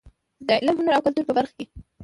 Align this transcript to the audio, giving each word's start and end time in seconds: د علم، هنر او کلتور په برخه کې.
د 0.47 0.49
علم، 0.59 0.75
هنر 0.79 0.93
او 0.97 1.03
کلتور 1.05 1.25
په 1.27 1.33
برخه 1.37 1.53
کې. 1.57 1.65